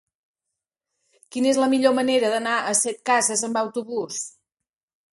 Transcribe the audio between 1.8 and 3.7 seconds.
manera d'anar a Setcases amb